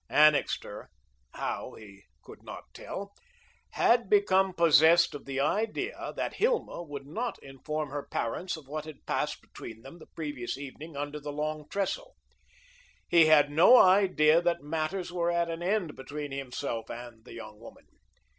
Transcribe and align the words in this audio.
Annixter 0.09 0.89
how, 1.35 1.73
he 1.75 2.05
could 2.23 2.41
not 2.41 2.73
tell 2.73 3.13
had 3.73 4.09
become 4.09 4.51
possessed 4.51 5.13
of 5.13 5.25
the 5.25 5.39
idea 5.39 6.11
that 6.17 6.33
Hilma 6.37 6.81
would 6.81 7.05
not 7.05 7.37
inform 7.43 7.91
her 7.91 8.07
parents 8.09 8.57
of 8.57 8.67
what 8.67 8.85
had 8.85 9.05
passed 9.05 9.43
between 9.43 9.83
them 9.83 9.99
the 9.99 10.07
previous 10.15 10.57
evening 10.57 10.97
under 10.97 11.19
the 11.19 11.31
Long 11.31 11.69
Trestle. 11.69 12.15
He 13.07 13.27
had 13.27 13.51
no 13.51 13.77
idea 13.77 14.41
that 14.41 14.63
matters 14.63 15.13
were 15.13 15.29
at 15.29 15.51
an 15.51 15.61
end 15.61 15.95
between 15.95 16.31
himself 16.31 16.89
and 16.89 17.23
the 17.23 17.33
young 17.35 17.59
woman. 17.59 17.85